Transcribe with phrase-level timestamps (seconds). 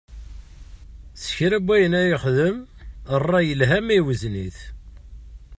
[1.21, 2.57] Si kra n wayen ara yexdem,
[3.21, 4.57] ṛṛay, yelha ma iwzen-it.